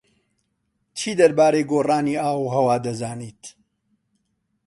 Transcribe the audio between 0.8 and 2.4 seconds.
چی دەربارەی گۆڕانی